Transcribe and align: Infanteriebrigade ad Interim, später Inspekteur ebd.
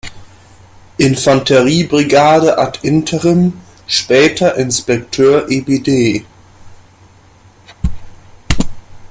Infanteriebrigade 0.97 2.57
ad 2.57 2.79
Interim, 2.81 3.61
später 3.85 4.55
Inspekteur 4.57 5.47
ebd. 5.47 6.25